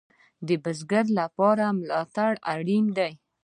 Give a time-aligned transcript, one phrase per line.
[0.47, 3.11] د بزګر لپاره ملاتړ اړین دی